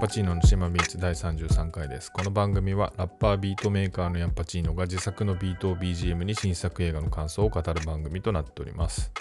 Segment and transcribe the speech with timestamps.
[0.00, 2.10] パチーノの島ビーツ第33回です。
[2.10, 9.12] この番組はラッパービートメーカーのヤンパチーノが自作のビートを BGM に新作映画の感想を語る番組となっております。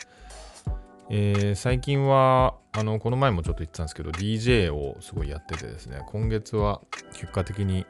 [1.10, 6.80] えー最近はあのこの前もちょっと言ってたんですけど DJ をすごいやっててですね今月は
[7.12, 7.86] 結果的に、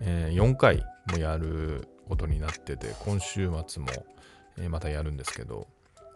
[0.00, 3.88] え4回もやることになってて今週末も、
[4.56, 5.66] えーまたやるんですけど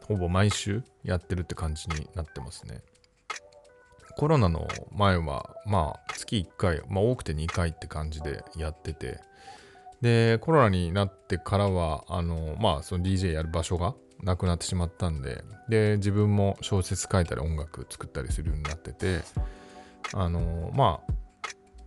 [0.06, 2.80] ほぼ毎週やってるって感じになってますね。
[4.16, 9.20] コロナの前は、まあ、月1回、まあ、多くて2回って感じでやってて、
[10.00, 19.20] で、コロナになってからは、あの、まあ、その DJ やる場所がなくなってしまったんで、で、自分も小説書いたり音楽作ったりするようになってて、
[20.14, 21.12] あの、まあ、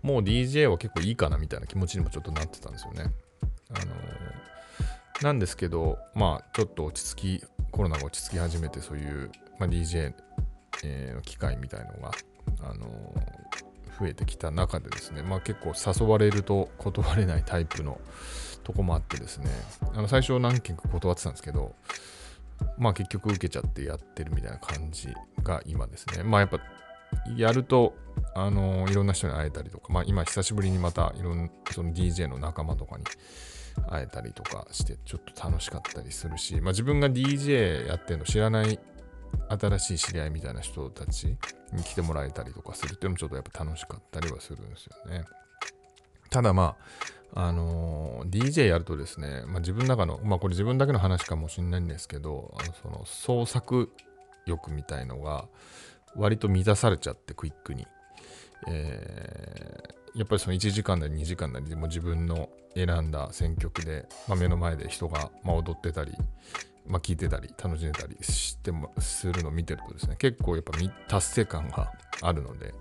[0.01, 3.11] もう DJ は結構いいかなみたいな気持ちにもちょっとなってたんですよね。
[3.69, 3.93] あの、
[5.21, 10.13] なんですけど、まあ、ちょっと落ち着き、コロナが落ち着き始めて、そういう、まあ、DJ
[10.83, 12.11] えー機会みたいのが、
[12.61, 13.43] あのー
[13.99, 18.01] 増えてきた中でですね、まあ、結構誘われると断れないタイプの
[18.63, 19.45] とこもあってですね
[19.93, 21.75] あの最初何件か断ってたんですけど
[22.77, 25.09] まあ結局受けちゃってやってるみたいな感じ
[25.43, 26.23] が今ですね。
[26.23, 26.59] まあやっぱ
[27.37, 27.93] やると
[28.33, 33.03] あのーいろんな人に会えたりとかまあ今久しぶりにまたいろんその DJ の仲間とかに
[33.89, 38.79] 会えたりとかしてちょっと楽しかったりするし、まあ、自分が DJ やってるの知らない
[39.49, 41.35] 新しい知り合いみたいな人たち
[41.71, 45.25] に来てもらえたりとかするっていうのもちょっとやっぱ楽しかったりはするんですよね。
[46.29, 46.75] ただま
[47.35, 53.91] あ、あのー DJ やるとですね、まあ、自分の中の、まあこれ自分だけの話かもしれないんですけど、あのその創作
[54.45, 55.45] 欲みたいのが
[56.15, 57.87] 割と満たされちゃってクイックに。
[58.67, 66.11] えーやっぱりその1時間なり2時間なりでも自分の選んだ選曲で、まあ、目の前で人が、まあ、踊ってたり、
[66.85, 70.73] まあ、聞いてたり楽しんでたりしてもするのを見てるとですね結構やっぱ
[71.07, 72.73] 達成感があるので、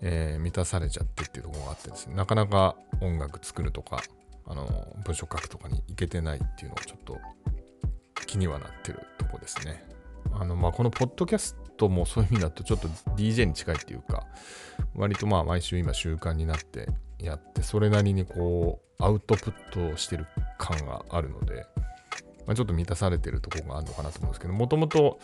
[0.00, 4.02] えー満たされちゃってっていうところがあってですねなかなか音楽作るとか
[4.46, 4.66] あの
[5.04, 7.18] 文章書くとかにいけてないっていうのをちょっと
[8.26, 9.84] 気にはなってるとこですね。
[10.32, 14.26] あのまあこのポッドキャストもそういう意味だとちょっと DJ に近いっていうか
[14.94, 16.88] 割とまあ毎週今習慣になって
[17.18, 20.26] やってそれなりにこうアウトプットをしてる
[20.58, 21.66] 感があるので、
[22.50, 25.20] まあ、ちょっと満たされてるところがあるのかなと思うんですけどもともと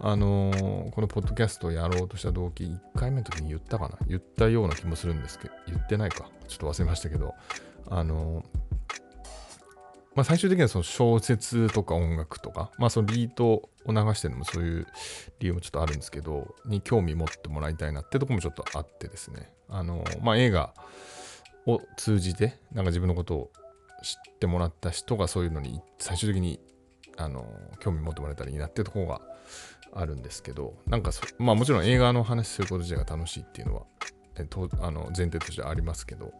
[0.00, 3.98] あのーこのポッドキャストをやろうとした動機1回目の時に言ったかな？
[4.06, 6.30] 言ったような気もするんですけど言ってないか。
[6.48, 7.34] ちょっと忘れましたけど
[7.90, 8.44] あのー
[10.14, 14.86] まあ、最終的にはその小説とか音楽とか、まあ、そのビートを流してるのもそういう
[15.40, 20.74] 理由もちょっとあるんですけど、に興味持ってもらいたいなってとこもちょっとあってですね、あの、まあ、映画
[21.66, 23.52] を通じて、なんか自分のことを
[24.02, 26.60] 知ってもらった人がそういうのに最終的に
[27.16, 27.46] あの
[27.80, 29.20] 興味持ってもらえたらいいなっていうところが
[29.94, 33.82] あるんですけど、なんかそ、まあもちろん映画の話すること自体が楽しいっていうのは、
[34.36, 36.32] えとあの前提としてありますけど、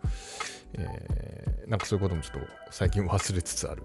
[0.75, 3.84] えーなんかそういうこともちょっと最近忘れつつある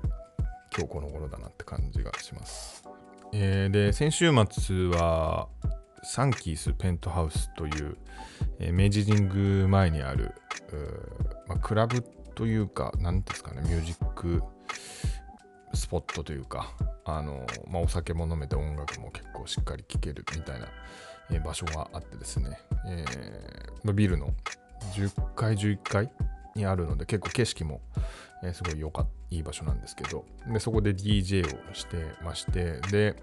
[0.75, 2.83] 今日この頃だなって感じがします。
[3.33, 5.47] えーで、先週末は
[6.03, 7.97] サンキースペントハウスという、
[8.59, 10.33] えー明治神宮前にある、
[11.47, 12.03] まあ、クラブ
[12.37, 14.43] というか、何ですかね、ミュージック
[15.73, 16.71] スポットというか、
[17.03, 20.67] あのまあ、お酒も飲めて音楽も結構しっかり聴けるみたいな、
[21.31, 24.35] え場所があってですね、えービルの
[24.93, 26.11] 10階、11階
[26.53, 27.81] にあるので結構景色も、
[28.43, 33.15] えすごい良かったいい場所なんですけどでそこで DJ をしてましてで、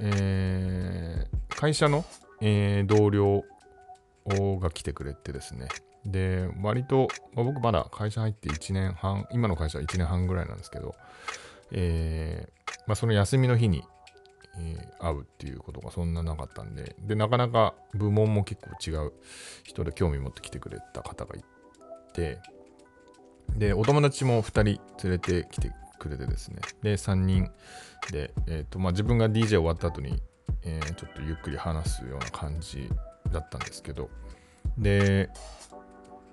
[0.00, 2.04] えー会社の、
[2.40, 3.44] えー同僚
[4.58, 5.68] が来てくれてですね。
[6.06, 10.94] で割と、まあ僕まだ会社入って1年半今の会社は1年半ぐらいなんですけど、
[11.72, 13.82] えーまあ、その休みの日に、
[14.58, 19.12] えー会うっていうことがそんななかったんででなかなか部門も結構違う
[19.62, 21.44] 人で興味持って来てくれた方がい
[22.14, 22.38] て
[23.54, 24.62] でお友達も2人
[25.04, 26.60] 連れてきてくれてですね。
[26.82, 27.50] で3人
[28.10, 30.22] で、えーとまあ、自分が DJ 終わった後に、
[30.62, 32.88] えーちょっとゆっくり話すような感じ
[33.30, 34.08] だったんですけど
[34.78, 35.30] で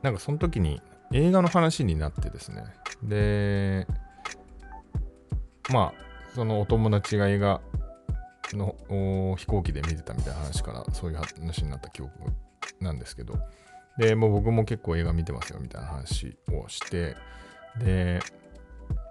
[0.04, 2.66] なんかその時に映画の話になってですね。
[3.02, 3.88] で
[5.72, 7.62] まあそのお友達が映画
[8.54, 12.12] の飛行機で見てたみたいな話からそういう話になった記憶
[12.80, 13.40] なんですけど。
[13.98, 17.16] でもう僕も結構映画見てますよみたいな話をして
[17.78, 18.22] で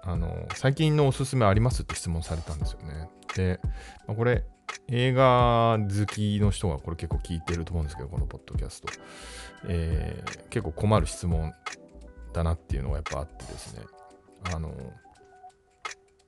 [0.03, 3.09] あの最近のおすすめありますって質問されたんですよね。
[3.35, 3.59] で、
[4.07, 4.43] まあこれ
[4.89, 8.93] 映画好きの人がこれ結構聞いてると思うんですけどこのポッドキャスト、
[9.67, 11.51] えー結構困る質問
[12.31, 13.81] だなっていうのがやっぱあってですね
[14.53, 14.69] あの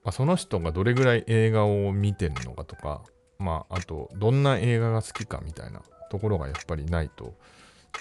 [0.06, 3.02] まあ、その人がどれぐらい映画を見てるのかとか、
[3.40, 5.82] まあ、あと、どんな映画が好きかみたいな
[6.12, 7.34] ところがやっぱりないと、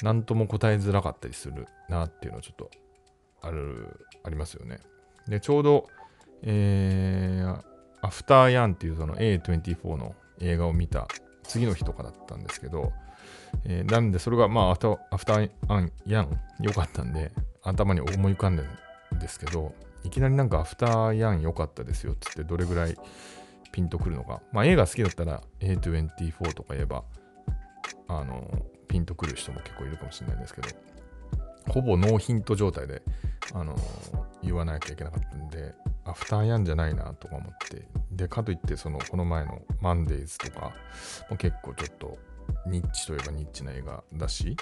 [0.02, 2.70] 何とも答えづらかったりするなっていうのはちょっと
[3.40, 4.80] ある、ありますよね。
[5.26, 5.88] で、ちょうど、
[6.42, 7.62] えー、
[8.02, 11.06] アフターヤンっていうその A24 の映画を見た
[11.44, 12.92] 次の日とかだったんですけど、
[13.64, 15.50] えー、なんでそれがまあアフターアフター
[16.06, 17.32] ヤン良かったんで
[17.62, 22.96] 頭に思い浮かんでるんですけどいきなりなんかアフターヤン良かったですよっつってどれぐらい
[23.72, 24.40] ピンとくるのか。
[24.52, 27.02] まあ映画好きだったら A24 とか言えば
[28.06, 28.46] あの
[28.86, 30.68] ピンとくる人も結構いるかもしれないんですけど
[31.68, 33.02] ほぼノーヒント状態で
[33.52, 33.74] あの
[34.42, 35.74] 言わなきゃいけなかったんで
[36.04, 37.88] アフターヤンじゃないなとか思って。
[38.12, 40.72] でかといってそのこの前のマンデーズとか
[41.30, 42.18] も結構ちょっと
[42.66, 44.56] ニッチといえばニッチな映画だし、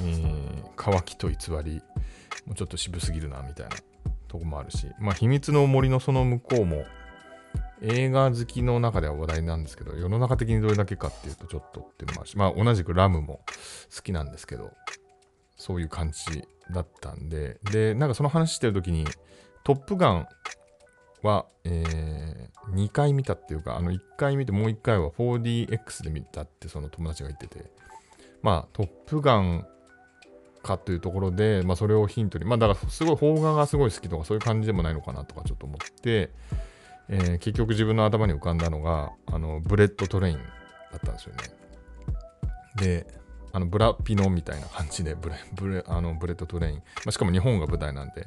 [0.00, 1.82] えー、乾きと偽り
[2.46, 3.76] もうちょっと渋すぎるなみたいな
[4.26, 6.84] とこもあるし、まあ、秘密の森のその向こうも
[7.80, 13.40] 映画好きの中では話題なんですけど、世の中的にどれだけかっていうとちょっとっていうのもあるし、まあ同じくラムも
[13.94, 14.72] 好きなんですけど、
[15.56, 16.42] そういう感じ
[16.72, 19.06] だったんで、で、なんかその話してる時に、
[19.62, 20.26] トップガン
[21.22, 27.70] は、えー、2回見たっていうか、あの1回見てもう1回は 4DX で見たってその友達が言ってて、
[28.42, 29.66] まあトップガン
[30.62, 36.30] かというところで、まあそれをヒントに、まあだからすごい邦画がすごい好きとかそういう感じでもないのかなとかちょっと思って、
[37.08, 40.42] えー、結局自分の頭に浮かんだのが、あの、ブレッドトレインだ
[40.98, 41.42] ったんですよね。
[42.76, 43.06] で、
[43.52, 48.26] あのブラピのみたいな感じでブレブレあのブレッドトレイン、まあ、しかも日本が舞台なんで、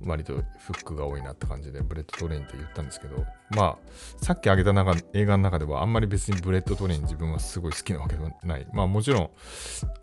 [0.00, 3.78] 割とフックが多いなって感じで、ブレッドトレインって言ったんですけど、まあ、
[4.22, 8.66] さっき挙げた中映画の中では、あんまり別にブレッドトレイン自分はすごい好きなわけではない。
[8.72, 9.30] まあもちろん、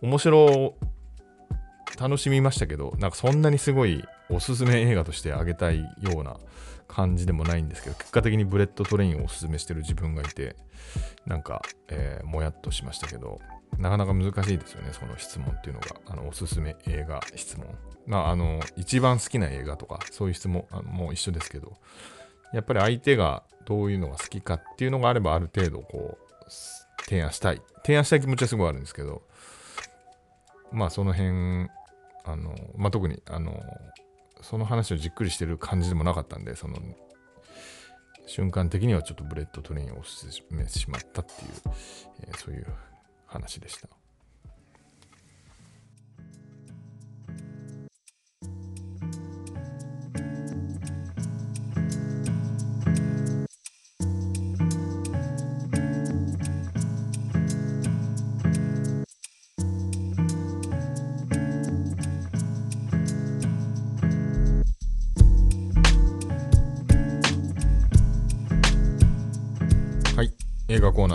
[0.02, 0.76] 面白、
[2.00, 6.38] 楽しみましたけど、なんかそんなにすごいおすすめ映画としてあげたいような
[6.88, 10.56] 感じでもないんですけど、結果的にブレッドトレインをおすすめしてる自分がいて、
[11.26, 13.40] なんか、えー、もやっとしましたけど、
[13.78, 15.88] なかなか難しいですよね、その質問っていうのが。
[16.08, 17.68] あの、おすすめ映画質問。
[18.06, 21.78] まあ、あの、一番好きな映画とか、そういう質問も一緒ですけど、
[22.54, 26.52] やっぱり相手がどういうのが好きかっていうのがあれば、ある程度、こう、
[27.06, 27.62] 提案したい。
[27.86, 29.24] 提案したい気持ちはすごいあるんですけど、
[30.72, 31.70] まあ、その辺、
[32.26, 33.62] あの、まあ、特に、あの、
[34.42, 36.78] その話をじっくりしてる感じでもなかったんで、その、
[38.26, 41.50] 瞬間的にはちょっとブレッドトレインをおすすめしまったっていう、
[42.28, 42.68] えー、そういう
[43.26, 43.90] 話でした。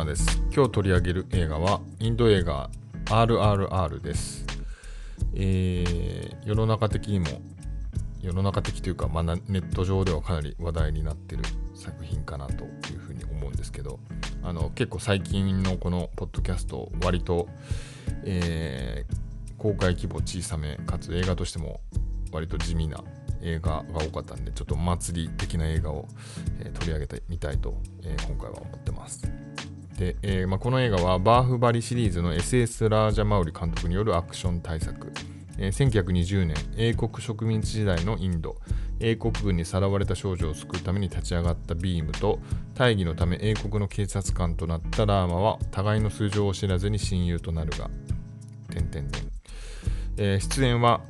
[0.08, 0.40] です。
[0.54, 2.70] 今日取り上げる映画はインド映画
[3.04, 4.46] RRR です。
[5.34, 7.26] えー、世の中的にも
[8.22, 11.42] 世の中的というか、まあ、ネット上ではかなり話題になってる
[11.74, 14.00] 作品かなというふうに思うんですけど
[14.42, 17.46] あの結構最近のこのポッドキャスト割と、
[18.24, 21.80] えー、公開規模小さめかつ映画としても
[22.32, 23.04] 割と地味な
[23.42, 26.08] 映画が多かったんでちょっと祭り的な映画を、
[26.60, 29.30] えー、取り上げてみたいと、えー、今回は思ってます。
[29.98, 35.12] で、えーまあ、この映画はバーフバリシリーズの SS ラージャ・マウリ監督によるアクション大作、
[35.58, 38.56] えー、1920年英国植民地時代のインド。
[39.00, 42.40] 英国軍にさらわれた少女を救うために立ち上がったビームと
[42.74, 47.88] 大義のため英国の警察官となったラーマは互いの素性を知らずに親友となるが
[48.70, 49.30] 点々点、
[50.16, 51.00] えー、出演は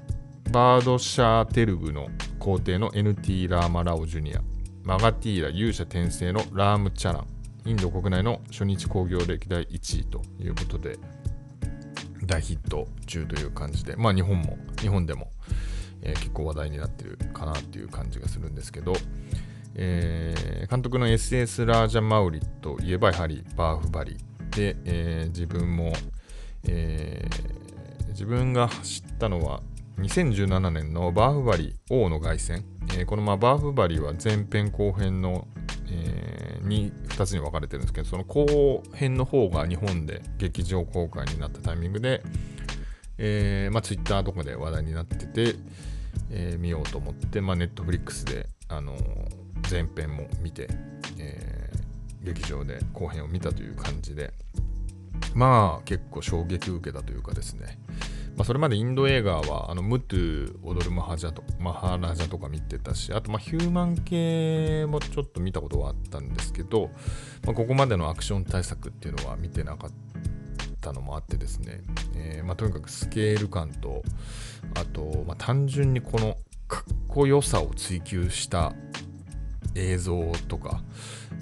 [0.51, 4.41] バードシャーテルグの皇帝の NT ラーマラオジュニア。
[4.83, 7.38] マガティーラ勇者転生のラームチャラン。
[7.69, 10.99] インド国内の初日興行歴代1位ということで、
[12.25, 15.31] 大ヒット中という感じで、まあ日本も、日本でも、
[16.01, 18.95] えー、結構話題になってるかなっていう感じがするんですけど、
[19.75, 24.17] えー、監督の SS ラージャ・マウリといえばやはりバーフバリ。
[24.57, 25.93] で、えー、自分も、
[26.67, 29.61] えー、自分が知ったのは
[29.99, 32.63] 2017年のバーフバリ王の凱旋、
[32.97, 35.47] えー、このまあバーフバリは前編後編の、
[35.91, 42.23] えー、に2つに分かれてるんですけどその後編の方が日本で劇場公開になったタイミングで、
[43.19, 45.57] えーまあ、Twitter とかで話題になってて、
[46.31, 48.97] えー、見ようと思って、まあ、Netflix で、あの、
[49.71, 50.69] 前編も見て、
[51.19, 54.33] えー、劇場で後編を見たという感じで
[55.35, 57.79] まあ結構衝撃受けたというかですね。
[58.39, 66.93] まあ、それまでインド映画はあのムトゥ踊るマハジャとマハラジャとか見てたしあとまあヒューマン系もちょっと見たことはあったんですけど、
[67.45, 69.91] まあ、ここまでのアクション対策っていうのは見てなかっ
[70.81, 71.81] たのもあってですね、
[72.15, 74.05] えー、まあ、とにかくスケール感と
[74.77, 76.37] あと、まあ、単純にこの
[76.69, 78.73] かっこよさを追求した
[79.75, 80.85] 映像とか、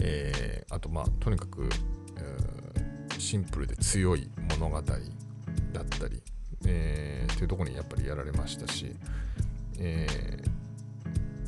[0.00, 1.68] えー、あとまあとにかく、
[2.16, 6.22] えー、シンプルで強い物語だったり、
[6.64, 8.94] えー、っていうところにやっぱりやられましたし、
[9.78, 10.06] え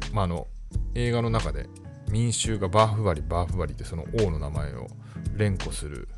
[0.00, 0.46] ー、まああの
[0.94, 1.66] 映画の中で
[2.10, 4.88] 民衆がバーフバリバーフバリってその王の名前を
[5.36, 6.08] 連呼する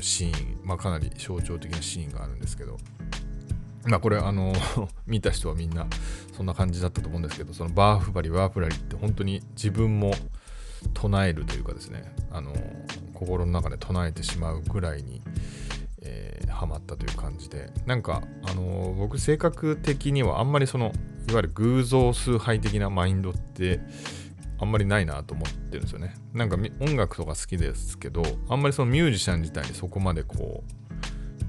[0.00, 2.78] シーン、まあ、かなり象徴的なシーンがあるんですけど、
[3.84, 4.52] まあこれあの
[5.06, 5.86] 見た人はみんな
[6.36, 10.12] そんな感じだったと思うんですけどそのバーフバリワーフラリって本当に自分も
[10.92, 12.52] 唱えるというかですねあの
[13.12, 15.22] 心の中で唱えてしまうぐらいに、
[16.04, 17.70] えー、ハマったという感じで。
[17.86, 20.92] なんかあの僕性格的にはあんまりその
[21.28, 23.80] いわゆる偶像崇拝的なマインドって
[24.58, 26.14] あんまりないなと思ってるんですよね。
[26.32, 30.84] なんか音楽とか好きですけどあんまりそのミュージシャン自体にそこまでこう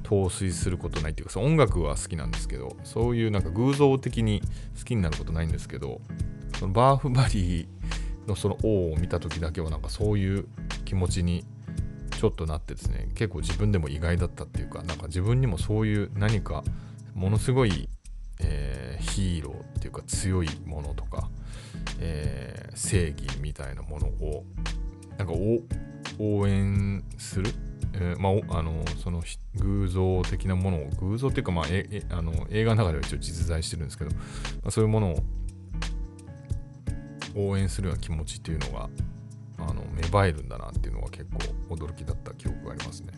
[0.04, 4.42] 陶酔することないっていうかその音楽は好きなんですけどそういうなんか偶像的に
[4.78, 6.00] 好きになることないんですけど
[6.60, 7.68] そのバーフバリー
[8.28, 10.48] のその王を見た時だけはなんかそういう
[10.86, 11.44] 気持ちに
[12.18, 16.64] ちょっとなってですね結構自分でも意外だったっていうかなんか自分にもそういう何か
[17.14, 17.88] ものすごい、
[18.40, 21.30] えー、ヒーローっていうか強いものとか、
[22.00, 24.44] えー、正義みたいなものを
[25.18, 25.34] なんか
[26.20, 27.52] 応援する？
[27.94, 29.24] えー、まあ、あのその
[29.56, 34.18] 偶像的なものを偶像っていうか、まあ、えあの映画の中では一応実在してるんですけど、ま
[34.66, 35.24] あ、そういうものを
[37.36, 38.90] 応援するような気持ちっていうのが
[39.58, 41.26] あの芽生えるんだなっていうのが結
[41.70, 43.14] 構驚きだった記憶がありますね。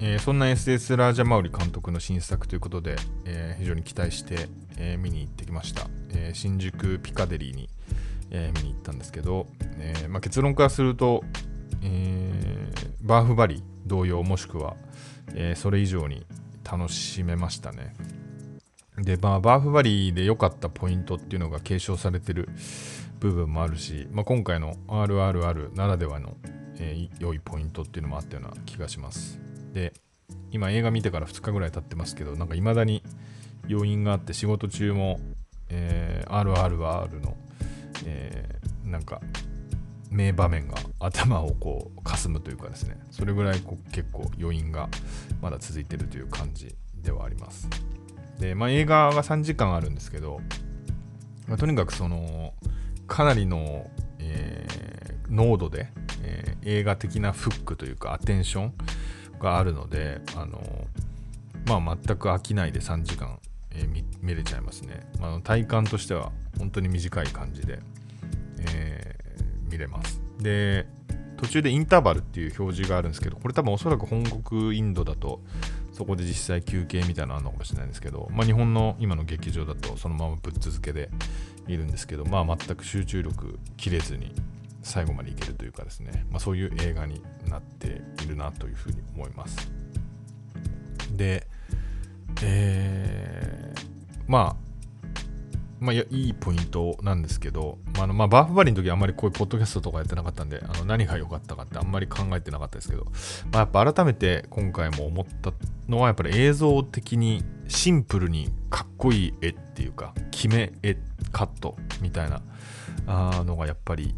[0.00, 5.88] えー、そんな SS ラージャマウリ監督の新作ということで、えー、非常に期待して、えー、見に行ってきました。
[6.16, 7.68] え新宿ピカデリーに、
[8.30, 9.46] え見に行ったんですけど、
[9.78, 11.24] えまあ、結論からすると、
[11.82, 12.70] え
[13.02, 14.76] バーフバリ同様もしくは、
[15.34, 16.26] え、それ以上に
[16.64, 17.94] 楽しめましたね。
[18.98, 22.48] で、まあ、バーフバリーで良かったポイントっていうのが継承されてる
[23.20, 26.36] 部分もあるし、まあ、今回の RRR ならではの、
[26.78, 29.40] えー、良いポイントっていうのもあったような気がします。
[29.72, 29.92] で、
[30.50, 33.02] 今映画見てから2日ぐらい経ってますけど、なんか未だに
[33.66, 35.18] 要因があって仕事中も、
[35.68, 37.36] えー、RRR の、
[38.06, 39.20] えー、なんか
[40.10, 44.88] 名場面が頭をこうかすむというかですねそれぐらいこう結構余韻が
[45.42, 47.68] まだ続いてるという感じではあります
[48.38, 50.40] で、まあ、映画が3時間あるんですけど、
[51.46, 52.54] まあ、とにかくその
[53.06, 55.88] かなりの、えー、濃度で、
[56.22, 58.74] えー、映画的なフックというかアテンション
[59.40, 60.60] があるのであの
[61.66, 63.38] まあ全く飽きないで3時間、
[63.70, 67.80] えー、見れちゃいますね、まあ、体感としては本当に短い感じで、
[68.58, 69.14] え
[69.74, 70.20] 見れます。
[70.38, 70.86] で、
[71.36, 75.40] 途中でインターバルっていう表示があるんですけど、これ多分おそらく本国インドだと、
[75.94, 81.08] そこで実際休憩みたいなのあるのかもしれないんですけど、まあ、日本の今の劇場だとそのままぶっ続けで
[81.68, 84.34] いるんですけど、まあ、全く集中力切れずに
[84.82, 89.70] 最後までいけるというかですね、まあ、そういう映画になっているなというふうに思います。
[91.12, 91.46] で、
[92.42, 93.80] えー、
[94.26, 94.63] まあ
[95.84, 103.10] まあ、いいポイントなんですけど、まあ、のまあ、バーフバリの時はあんまりこういうポッドキャストとかやってなかったんで、あの何が良かったかってあんまり考えてなかったですけど、ま
[103.54, 105.52] あ、やっぱ改めて今回も思った
[105.88, 110.96] のは、やっぱり映像的にシンプルにかっこいい絵っていうか、決め絵
[111.32, 112.42] カットみたいな
[113.06, 114.14] あのがやっぱり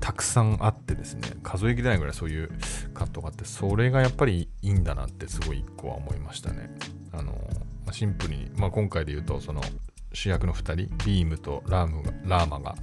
[0.00, 2.50] たくさんあってですね、数えきれないぐらいそういう
[2.92, 6.70] カットがあって、それがやっぱりいいんだなってすごい一個は思いましたね。
[7.12, 7.38] あの
[7.90, 9.62] シンプルに、まあ、今回で言うと、その
[10.12, 12.76] 主役の2人ビームとラームがラーマが、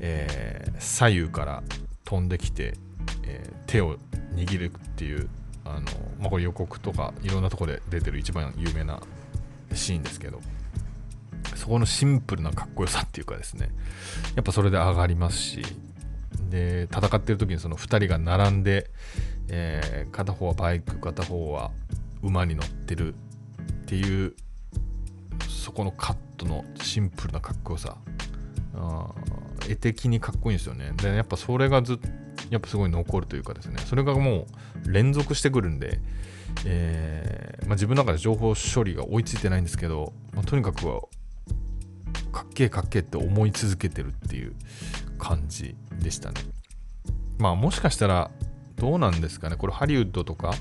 [0.00, 1.62] えー、左右から
[2.04, 2.74] 飛んできて、
[3.24, 3.96] えー、手を
[4.34, 5.28] 握るっていう
[5.64, 5.86] あの、
[6.18, 9.00] まあ、これ予告とかいろんなとこで出てる一番有名な
[9.74, 10.40] シーンですけど
[11.54, 13.70] そこのシンプルなかっこよさっていうかですね
[14.36, 15.62] やっぱそれで上がりますし
[16.50, 18.90] で戦ってる時にその2人が並んで、
[19.48, 21.70] えー、片方はバイク片方は
[22.22, 23.16] 馬に乗ってるっ
[23.86, 24.34] ていう
[25.48, 27.96] そこのカットのシンプルなかっこよさ。
[29.68, 30.92] 絵的にかっこいいんですよね。
[30.96, 32.08] でやっぱそれがずっと
[32.50, 33.78] やっぱすごい残るというかですね。
[33.84, 34.46] それがも
[34.86, 36.00] う連続してくるんで、
[36.64, 41.02] えー、まあ、自分の中で情報処理が追いついてないんですけど、まあ、とにかくは
[42.32, 44.54] かっけえかっけえって思い続けてるっていう
[45.18, 46.40] 感じでしたね。
[47.38, 48.30] まあもしかしたら
[48.76, 49.56] どうなんですかね。
[49.56, 50.54] これハリウッドとか、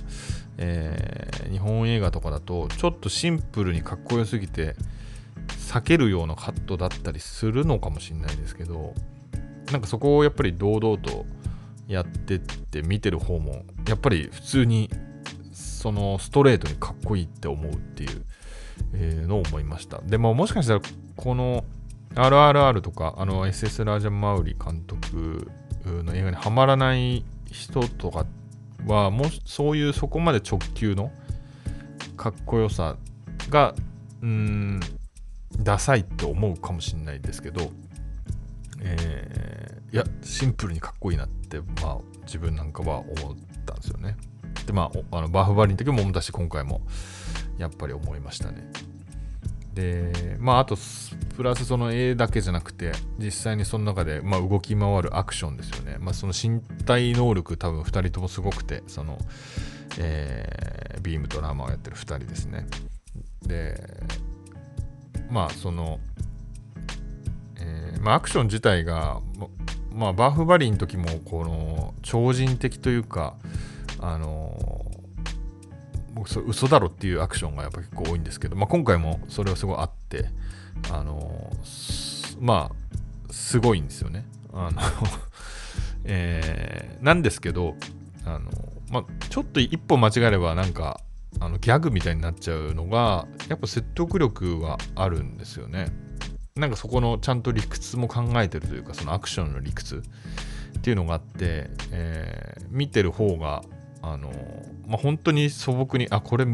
[0.57, 4.75] えー、日本映画とかだとちょっとシンプルにかっこよすぎて
[5.77, 8.93] 避けるようなカットだったりするのかもしれないですけど
[9.71, 11.25] なんかそこをやっぱり堂々と
[11.87, 14.89] やってって見てる方もやっぱり普通に
[15.53, 18.25] そのストレートにかっこいいって思うっていう、
[19.27, 20.01] のを思いました。
[20.01, 20.81] でももしかしたら
[21.15, 21.63] この
[22.15, 25.49] RRR とかあの SS ラージャン・マウリ監督
[25.85, 28.25] の映画にはまらない人とか
[28.85, 31.11] はもうそういうそこまで直球の
[32.15, 32.97] かっこよさ
[33.49, 33.75] が
[34.21, 34.79] うん
[35.59, 37.71] ダサいって思うかもしれないですけど、
[38.81, 43.35] えー、いやシンプルにかっこいいなって、まあ、自分なんかは思っ
[43.65, 44.15] たんですよね。
[44.65, 46.81] でまああのバフバリの時も思ったし今回も
[47.57, 48.69] やっぱり思いましたね。
[49.73, 50.75] でまああと
[51.35, 55.97] プラスその絵だけじゃなくて実際にその中で、まあ、動き回るアクションですよね。
[55.99, 59.19] まあ、その身体能力多分2人ともすごくてその、
[59.99, 62.67] えー、ビームとラーマをやってる2人ですね。
[63.45, 64.03] で
[65.29, 65.99] まあその、
[67.57, 69.21] えーまあ、アクション自体が、
[69.93, 73.35] まあ、バーフバリーの時もこの超人的というか
[73.99, 74.55] あの
[76.13, 80.29] 僕そ嘘だろっていうアクションがやっぱ結構多いんですけど、まあ、今回もそれはすごいあって
[80.91, 81.51] あの
[82.39, 84.25] まあすごいんですよね。
[84.53, 84.81] あの
[86.05, 87.75] えー、なんですけど
[88.25, 88.49] あの、
[88.89, 91.01] まあ、ちょっと一歩間違えればなんか
[91.39, 95.87] あのギャグみたいになっちゃうのがやっぱ説得力はあるんですよね。
[96.55, 100.01] なんかそこのちゃんと理屈も考えてるというかそのアクションの理屈
[100.77, 103.63] っていうのがあって、えー、見てる方が
[104.01, 104.31] あの
[104.87, 106.45] まあ、本当に素朴にあこれ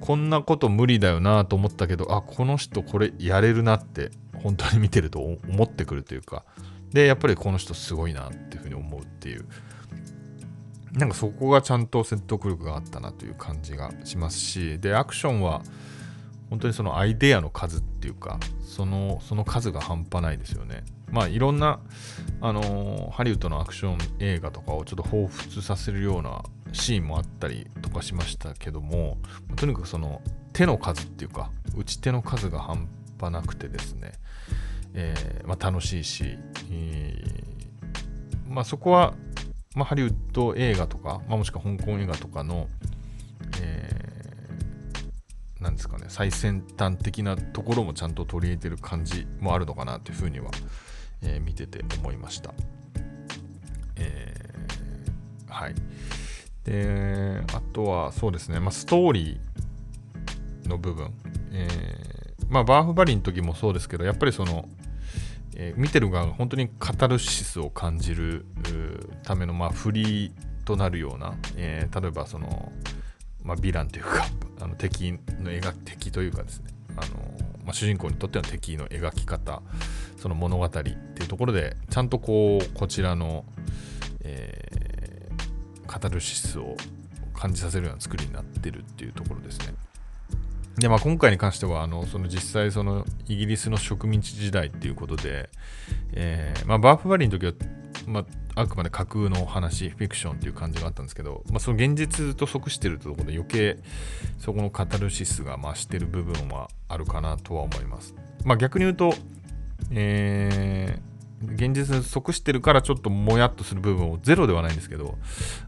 [0.00, 4.10] こんなこと無理だよなと思ったけどあこの人これやれるなって
[4.42, 6.44] 本当に見てると思ってくるというか。
[6.92, 9.44] でやっぱりこの人すごいなっていうふうに思うっていう
[10.92, 15.62] なんかそこがちゃんと説得力があったなという感じがしますしでアクションは
[16.48, 20.84] 本当にそのアイデアの数っていうかそのその数が半端ないですよね。
[21.10, 21.80] まあいろんな
[22.40, 29.18] あのー、ハリウッドのアクション映画とかをちょっと彷彿させるようなシーンもあったりとかしましたけども
[29.56, 30.22] とにかくその
[30.52, 34.12] 手の数っていうか打ち手の数が半端なくてですね、
[34.94, 36.38] えー、まあ、楽しいし、
[36.70, 39.14] えー、まあ、そこは
[39.76, 42.66] まあ、ハリウッド映画とか、まあ、もしくは香港映画とかの、
[43.62, 50.50] えー、なんですかね、最先端的なところもちゃんと取り入れてる感じもあるのかなというふうには、
[51.22, 52.52] えー、見てて思いました。
[53.94, 55.74] えー、はい。
[56.64, 61.12] で、あとはそうですね、まあ、ストーリーの部分、
[61.52, 64.68] えー、まあ、バーフバリの時もそうですけど、やっぱりその、
[65.62, 68.46] えー、見てる側が本当にカタルシスを感じる
[69.22, 70.32] ための、まあ、フリー
[70.64, 72.72] となるような、えー、例えばその、
[73.42, 74.26] まあ、ヴィランというか
[74.58, 75.18] あの敵の
[75.52, 77.08] 描敵というかですねあの、
[77.62, 79.60] まあ、主人公にとっての敵の描き方
[80.16, 83.44] その物語っていうところでちゃんとこうこちらの、
[84.22, 86.74] えー、カタルシスを
[87.34, 89.74] 感じさせるような作りになってるっていうところですね。
[90.78, 95.50] で、まあ、今回に関しては、あのその実際、そのイギリスの植民地時代っていうことで、
[96.12, 97.52] えーまあ、バーフバリーの時は、
[98.06, 103.78] まあ、あくまで架空の話、フィクションっていう感じがあったんですけど、まあ、その現実と即してるところで余計
[104.38, 108.14] そこのカタルシスが増してる部分はあるかなとは思います。
[108.44, 109.14] まあ、逆に言うと、
[109.90, 115.18] えー、現実に即してるからちょっともやっとする部分をゼロではないんですけど、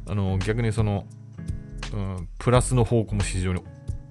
[0.07, 1.07] あの逆にその、
[1.93, 3.63] うん、プラスの方向も非常に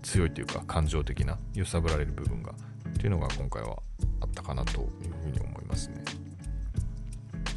[0.02, 2.54] 強いというか感情的な揺さぶられる部分が
[2.90, 3.78] っていうのが今回は
[4.22, 4.88] あったかなという
[5.24, 6.04] ふうに思いますね。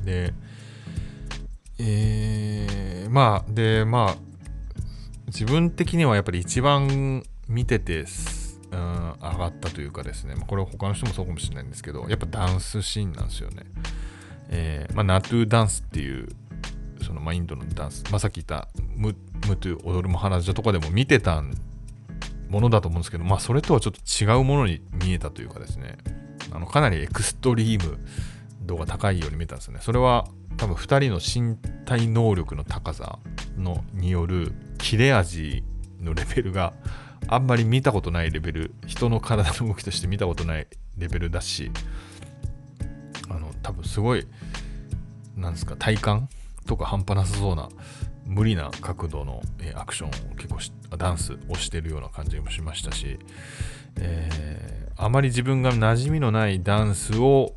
[0.05, 0.35] で、
[1.79, 4.17] えー、まあでまあ
[5.27, 8.05] 自分的にはやっぱり一番見てて、
[8.71, 13.65] うん、上がったというかですね、ま、これは他の人もそうかもしれないんですけどやっぱダンスシーンなんですよね。
[14.51, 16.29] えーまあ、ナトゥーダンスっていう
[17.03, 21.55] そのまあインドのダンス、まあ、さっき言ったムトゥ踊るも花じとかでも見てたん
[22.55, 25.99] ものだと思うんですけど、まあ、それとはちょっと違うものに見えたというかですね、
[26.53, 27.99] あのかなりエクストリーム
[28.63, 29.81] 度が高いように見えたんですよね。
[29.83, 33.19] それは多分2人の身体能力の高さ
[33.59, 35.65] のによる切れ味
[36.01, 36.75] のレベルが
[37.27, 41.73] あんまり見たことないレベル、人の体の動きとして見たことないレベルだし、
[43.29, 44.29] あの多分すごい、
[45.37, 46.29] なんですか、体感
[46.67, 47.69] とか半端なさそうな
[48.27, 53.19] 無理な角度の、えアクションを結構ダンスをしてるような感じもしましたし、
[54.01, 57.55] えー、あまり自分が馴染みのないダンスを、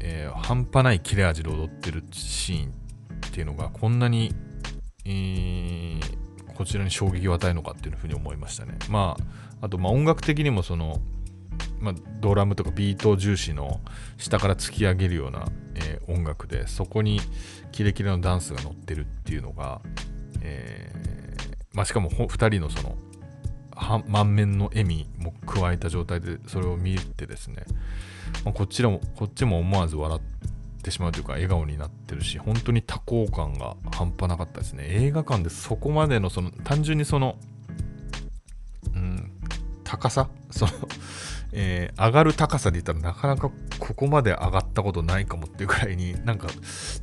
[0.00, 2.72] えー、半端ない切れ味で踊ってるシーン
[3.26, 4.34] っていうのがこんなに、
[5.04, 6.00] えー、
[6.54, 8.76] こちらに衝撃を与えるのかっていうふうに思いましたね。
[8.88, 9.16] ま
[9.60, 11.00] あ、あとまあ音楽的にもその、
[11.80, 13.80] まあ、ドラムとかビート重視の
[14.16, 17.20] 下から突き上げるような、えー、音楽でそこに
[17.72, 19.80] キレキレのダンスが乗ってるっていうのが、
[20.42, 21.18] えー
[21.72, 22.96] まあ、しかも2人のその
[24.08, 27.64] 満面の笑みも加えた状態でそれを見てですね、
[28.44, 34.86] まあ、こちらもこっちも思わず笑ってしまうというか笑顔になってるし本当に多幸感が半端なかったですね。
[34.88, 37.36] 映画館でそこまでのその単純にその
[38.94, 39.30] うん
[39.84, 40.28] 高さ？
[40.50, 40.72] その
[41.52, 46.48] えー、上がる高さで言ったらなかなかここまで上がったことないかもっていうくらいになんか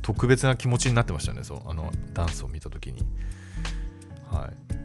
[0.02, 1.42] 特別な気持ちになってましたね。
[1.42, 3.04] そうあのダンスを見た時に。
[4.30, 4.76] はい。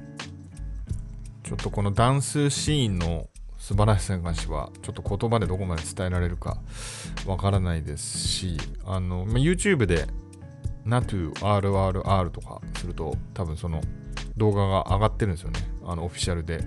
[1.44, 6.58] ちょっとこのダンスシーンの素晴らしさに関してはちょっと言葉でどこまで伝えられるか
[7.28, 10.08] わからないですしあの、ま YouTube で
[10.86, 13.82] NATURRR とかすると多分その
[14.38, 15.60] 動画が上がってるんですよね。
[15.86, 16.62] あのオフィシャルで、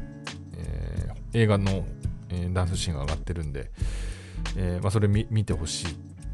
[0.57, 1.85] えー、映画の
[2.31, 3.71] えー、ダンスシーンが上がってるんで、
[4.57, 5.87] えー、まあ、それ見てほしい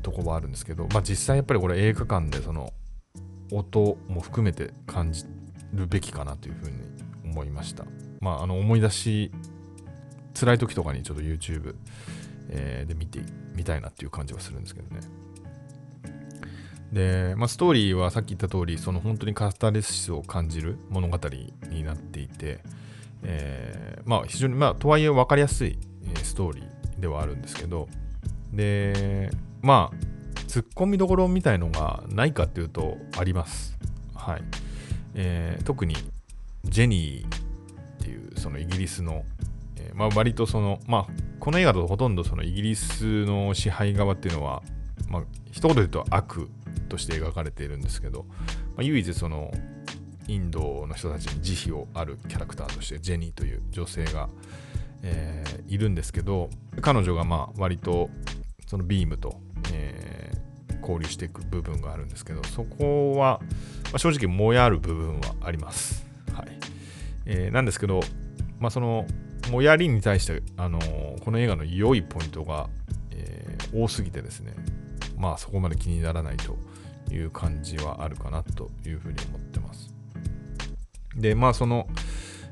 [0.03, 2.73] とこはあるんですけど、まあ、実際やっぱりこれ映画館でその
[3.53, 5.25] 音も含めて感じ
[5.73, 6.77] るべきかなというふうに
[7.25, 7.85] 思いました。
[8.21, 9.33] まあ、あの思い出し
[10.35, 11.75] 辛い時とかにちょっと YouTube、
[12.51, 13.21] えー、で見て
[13.55, 15.01] みたいなっていう感じはするんですけどね。
[16.93, 21.19] で、まあ、ストーリーはさっき言った通り、その本当にカスタレシスを感じる物語
[21.71, 22.61] になっていて、
[23.23, 25.79] えー、まあ非常に、まあとはいえ分かりやすい
[26.23, 27.89] ストーリーではあるんですけど、
[28.53, 29.31] で、
[29.63, 29.97] まあ、
[30.47, 33.79] ツッコミどころみたいのがないかっていうとあります。
[34.15, 34.43] はい。
[35.15, 35.97] えー、特に
[36.65, 39.25] ジェニーっていうそのイギリスの、
[39.77, 41.07] えー、まあ割とその、まあ
[41.39, 44.63] この映画だとほとんどそのイギリスの支配側っていうのは、
[45.09, 46.49] まあ一言で言うと悪
[46.89, 48.35] として描かれているんですけど、ま
[48.79, 49.53] あ、唯一その
[50.31, 54.29] インドの人たちに慈悲をあるキャラクターとしてジェニーという女性が、
[55.03, 58.11] えー、いるんですけど彼女がまあ割と
[58.69, 59.41] そのビームと、
[59.73, 63.41] えー、交流していく部分があるんですけどそこは、
[63.87, 66.07] まあ、正直もやる部分はあります。
[66.33, 66.49] はい
[67.27, 68.01] えー、なんですけど、
[68.61, 69.07] まあ、その
[69.51, 72.69] もやりに対して、あのー、この映画の良いポイントが、
[73.11, 74.55] えー、多すぎてですね
[75.19, 76.57] まあそこまで気にならないと
[77.13, 79.90] いう感じはあるかなというふうに思ってます。
[81.17, 81.89] で、まあその、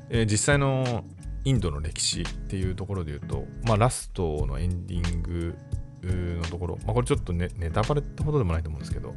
[0.09, 1.03] えー、実際の
[1.45, 5.57] インドの歴史っていうところで言うと、まあラストのエンディング
[6.03, 9.13] のところ、まあこれちょっとね、ネタバレってほどでもないと思うんですけど、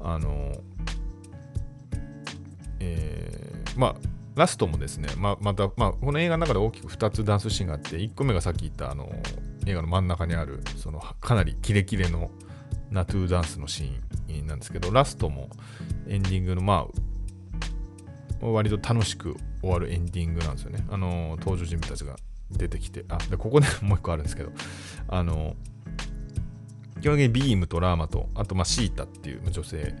[0.00, 0.52] あの、
[2.80, 3.94] えー、まあ
[4.34, 9.08] ラストもですね、まあ、また、まあ、この映画の中で大きく2つダンスシーンがあって、1個目がさっき言ったあの
[9.66, 12.30] 映画の真ん中にある、そのかなりキレキレの
[12.90, 15.50] ナトゥーダンスのシーンなんですけど、ラストも
[16.08, 17.00] エンディングの、まあ、
[18.40, 20.84] 割と楽しく終わるエンディングなんですよね。
[20.90, 22.16] あの、登場人物たちが
[22.50, 24.52] 出てきて、あ、で、ここで もう一個あるんですけど、
[25.08, 25.56] あの、
[27.00, 29.94] 基本的にビームとラーマと、あと、まあ、シータっていう女性、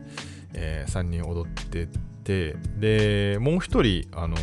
[0.54, 1.88] えー、3人踊って
[2.24, 4.36] て、で、もう一人、あの、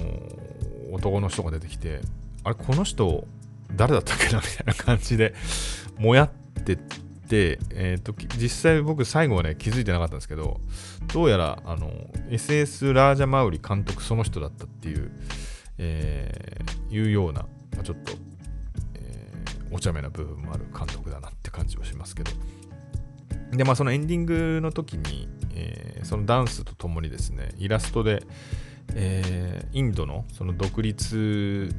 [0.91, 2.01] 男の人が出てきて、
[2.43, 3.27] あれ、この人、
[3.75, 5.33] 誰だったっけなみたいな感じで、
[5.97, 6.81] もやってて、
[7.35, 10.59] えーと、実際僕最後はね気づいてなかったんですけど
[11.13, 11.91] どうやらあの
[12.29, 15.11] SS ラージャ・マウリ監督その人だったっていう、
[15.77, 18.13] えー、いうような、まあ、ちょっと、
[18.95, 22.31] えー、お茶目な部分もある監督だなって感じはしますけど。
[23.51, 28.23] でまあそのエンディングの時に、えー、そのダンスとともにですねイラストで、
[28.95, 31.69] えー、インドのその独立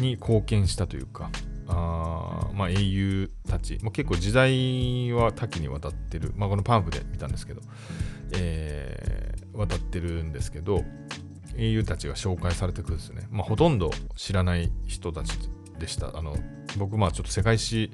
[0.00, 1.30] に貢献したというか、
[1.66, 7.62] あまあ、英雄たち、まあ、結構時代は多岐にわたってる、まあ、このパンフで見たんですけど、
[8.32, 10.84] えー、渡ってるんですけど
[11.56, 15.38] 英雄たちが紹介されてくるんですね、まあ、ほとんど知らない人たち
[15.78, 16.16] でした。
[16.16, 16.36] あの
[16.78, 17.90] 僕まあちょっと世界史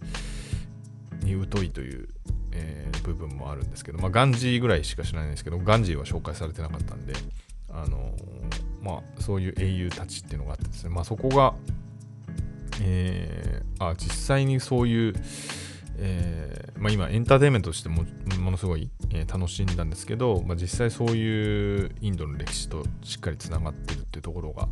[1.22, 2.08] に疎いという、
[2.52, 7.14] えー、部分もあるんですけど、まあ、ガンジーぐらいしか知らないんですけどガンジーは紹介されてなかったんで
[7.70, 8.14] あの
[8.82, 11.54] まあそういう英雄たちっていうのがあってですね、まあ、そこが
[12.80, 15.14] えー、あ実際にそういう、
[15.98, 18.04] えーまあ、今エンターテインメントとしても
[18.38, 24.68] ものすごい、えー、楽しんだんですけど、まあ、実際そういうインドの歴史としっかりつながってるっていうところが良、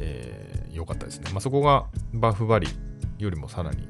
[0.00, 1.30] えー、かったですね。
[1.32, 2.68] まあ、そこがバフバリ
[3.18, 3.88] よりもさらに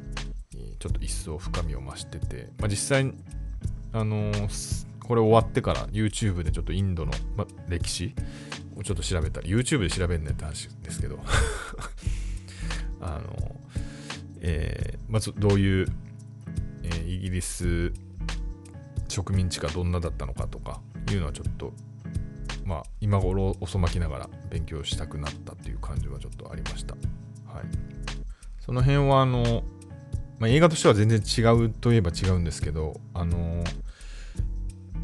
[0.78, 3.12] ちょっと一層深みを増してて、まあ、実際、
[3.92, 8.14] あのー、これ終わってから YouTube でちょっとインドの、ま、歴史
[8.76, 11.18] をちょっと調べたり、YouTube で調べんねって話ですけど
[13.00, 13.56] あの、
[14.40, 15.86] えー、まずどういう、
[16.82, 17.92] えー、イギリス
[19.08, 20.80] 植民地がどんなだったのかとか
[21.14, 21.72] いうのはちょっと、
[22.64, 26.94] まあ、今頃遅まきながら勉強したくなったっていう感じはちょっとありました。
[26.94, 27.64] はい。
[28.60, 29.62] その辺は、あの、
[30.38, 33.64] まあ、映画としては全然違うといえば違うんですけど、あの、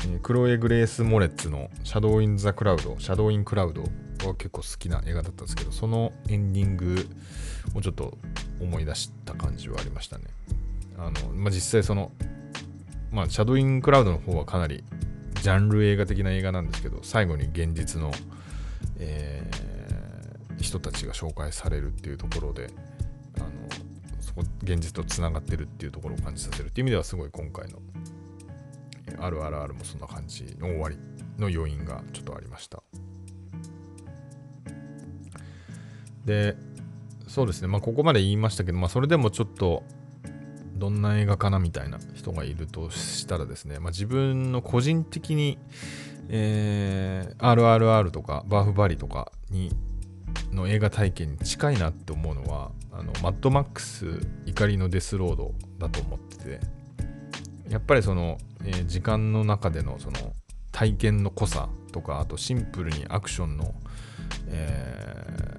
[0.00, 3.84] えー、クロエ・グレース・モレッツのシャドウ・イン・ザ・クラウド、シャドウ・イン・クラウド
[4.24, 7.06] は結構好きな映画だったんですけど、そのエンディング
[7.74, 8.16] をちょっと
[8.60, 10.24] 思い出した感じはありましたね。
[10.98, 12.12] あの、まあ、実際その、
[13.10, 14.84] まあ、シャドウ・イン・クラウドの方はかなり
[15.42, 18.10] ジャンル映画的な映画なんですけど、最後に現実の、
[18.98, 22.70] えー、人たちが紹介されるっていうところで、
[23.36, 23.48] あの
[24.20, 27.78] そこ現実とつながってるっていうところを感じさせるっていう意味ではすごい今回の
[29.18, 30.98] あるあるあるもそんな感じの終わり
[31.38, 32.82] の要因がちょっとありました。
[36.26, 36.56] で、
[37.26, 39.82] そうですね、まあここまで言いましたけど、まあそれでもちょっと
[40.74, 45.58] どんな映画かなみたいな人がいるとしたらですね、まあ、自分の個人的に、
[46.28, 49.74] えー、RRR とかバーフバリとかに
[50.52, 56.60] の映画体験に近いなって思うのはあのマッドマックス怒りのデスロードだと思ってて。
[57.68, 60.32] やっぱりその、えー、時間の中でのその
[60.72, 63.74] 体験の濃さとかあとシンプルにアクションの、
[64.48, 65.55] え、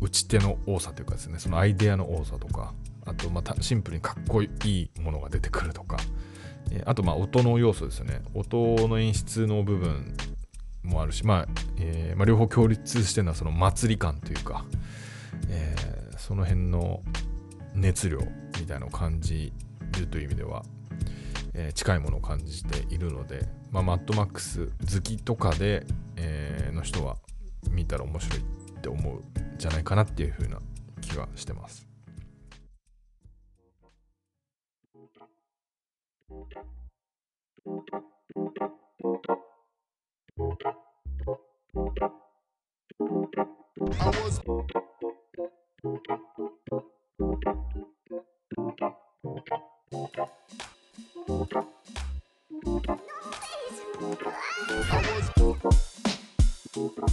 [0.00, 2.74] 打ち手の多さというかですねそのアイデアの多さとか
[3.06, 5.96] あとまあシンプルにかっこいいものが出てくるとか、
[6.72, 8.20] え、あとまあ音の要素ですね。
[8.34, 10.16] 音の演出の部分
[10.82, 11.46] もあるし、まあ
[11.78, 14.64] えーまあ、両方共立してるのはその祭り感というか、
[15.48, 17.00] えー、その辺の
[17.74, 18.18] 熱量
[18.60, 19.52] みたいなのを感じ
[20.00, 20.64] るという意味では
[21.58, 27.16] えー、近いものを感じているので、まあ、マッドマックス好きとかで、え、の人は
[27.70, 28.40] 見たら面白い
[28.76, 29.24] って思うん
[29.58, 30.60] じゃないかなっていう風な
[31.00, 31.86] 気がしてます。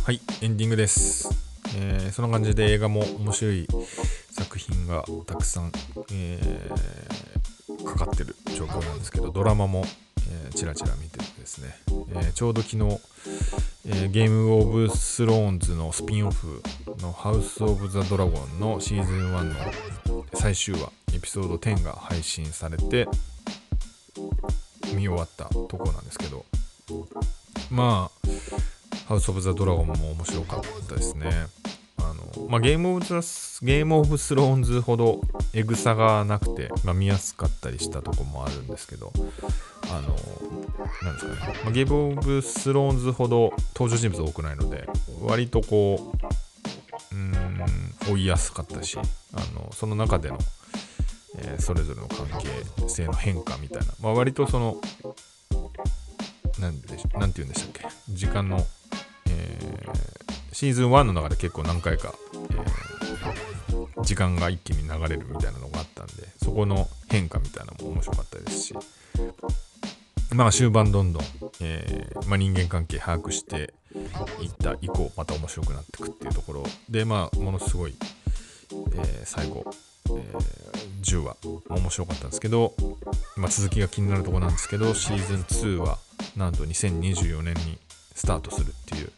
[0.06, 1.53] はい、エンディングです。
[1.76, 3.68] えー、そんな感じで映画も面白い
[4.32, 5.72] 作品がたくさん、
[6.12, 9.84] えー、かかってる状況なんですけど、ドラマも、
[10.30, 11.76] えー、チラチラ見ててですね、
[12.16, 13.00] え、ちょうど昨日、
[13.86, 16.62] え、ゲームオブスローンズのスピンオフ
[17.00, 23.08] のハウス・オブ・ザ・ドラゴンのシーズン1の最終話、エピソード10が配信されて、
[24.96, 26.46] 見終わったとこなんですけど、
[27.72, 28.28] まあ、
[29.08, 31.48] ハウス・オブ・ザ・ドラゴンも面白かったですね。
[32.50, 33.16] まあ、ゲームオブザ
[33.66, 35.22] ゲームオブスローンズほど
[35.54, 39.12] エグさがなくて、まあ、見やすかったりしたとこもあるんですけど、
[39.92, 40.10] あの、
[41.02, 44.88] なんですかね、まあ、ゲームオブスローンズほど登場人物多くないので、
[45.22, 46.14] 割とこ
[47.12, 50.38] う、うん、追いやすかったし、あのその中での、
[51.38, 54.82] えー、それぞれの関係性の変化みたいな、まあ、割とその、
[56.60, 58.66] なんでしょなんて言うんでしたっけ、時間の
[59.30, 59.60] え
[60.54, 66.14] シーズン1の中で結構何回か、えー、時間が一気に流れるみたいなのがあったんで、
[66.44, 68.76] そこの変化みたいなのも面白かったですし、
[70.34, 71.24] まあ終盤どんどん、
[71.60, 73.74] えー、まあ、人間関係把握して
[74.42, 76.64] いった以降、また面白くなっていくっていうところ。
[76.88, 77.96] で、まあ、ものすごい、
[78.72, 79.66] えー、最後、
[80.10, 80.32] え、
[81.02, 81.38] 10話
[81.70, 82.74] 面白かったんですけど、
[83.38, 85.98] まあ、続きが気になるとこなんですけど、シーズン2は
[86.36, 87.80] なんと2024年に
[88.16, 89.12] スタートするっていう、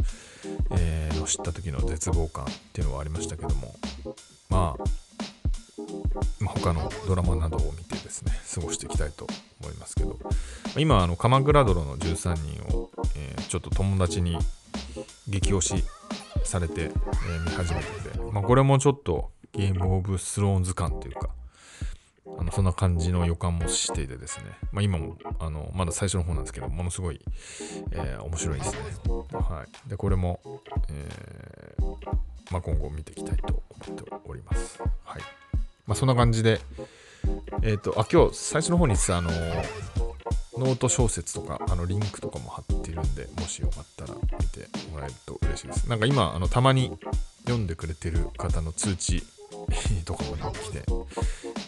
[1.26, 3.76] えー、の知った時の絶望感っていうのはありましたけども、
[4.50, 4.84] まあ、
[6.40, 9.28] まあ、他のドラマなどを見てですね、過ごしていきたいと
[9.62, 10.18] 思いますけど、
[10.78, 12.36] 今、あの、鎌倉殿の13
[12.70, 14.38] 人を、えー、ちょっと友達に
[15.28, 15.84] 激推し
[16.44, 21.30] されて、えー、見始めてて、まあ、これもちょっとゲームオブスローンズ感というか、
[22.56, 27.20] そんな感じの予感もしていてですね、まあ、今もあのまだ最初の方なんですけど、ものすごい、
[27.92, 28.80] えー、面白いですね。
[29.34, 30.40] はい、でこれも、
[30.88, 31.86] えー、
[32.52, 34.80] まあ、今後見ていきたいと思っております。
[35.04, 35.22] はい
[35.86, 36.62] まあ、そんな感じで、
[37.62, 39.30] えっ、ー、と、あ、今日最初の方にさあの
[40.58, 45.90] ノート小説とか、あの、リンクとかも貼っているんで、もしよかったら見てもらえると嬉しいです。
[45.90, 46.98] なんか今、あの、たまに
[47.44, 49.24] 読んでくれてる方の通知
[50.06, 50.86] とかも来て、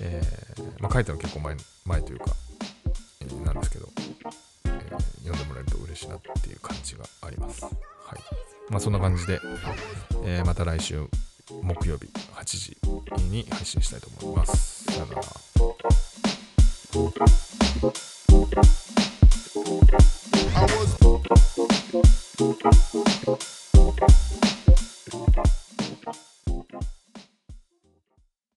[0.01, 1.55] えー、まあ、書いたの結構前
[1.85, 2.25] 前というか、
[3.21, 3.87] えー、なんですけど、
[4.65, 4.73] えー、
[5.27, 7.63] 読んでもらえると嬉しいなっていう感じがあります。
[7.63, 7.73] はい。
[8.69, 9.39] まあ、そんな感じで、
[10.25, 11.07] えまた来週
[11.61, 12.77] 木曜日8時
[13.29, 14.83] に配信したいと思います。
[14.91, 15.21] さよなら。